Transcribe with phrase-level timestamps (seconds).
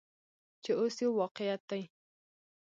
[0.63, 1.81] چې اوس یو واقعیت دی.